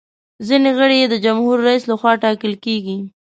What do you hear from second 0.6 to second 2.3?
غړي یې د جمهور رئیس لخوا